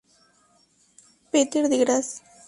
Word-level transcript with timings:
Peter 1.31 1.69
de 1.69 1.77
Graz. 1.77 2.23